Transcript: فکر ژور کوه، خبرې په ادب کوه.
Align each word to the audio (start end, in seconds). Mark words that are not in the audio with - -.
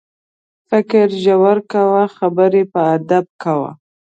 فکر 0.69 1.07
ژور 1.23 1.57
کوه، 1.71 2.03
خبرې 2.17 2.63
په 2.71 2.79
ادب 2.95 3.25
کوه. 3.43 3.71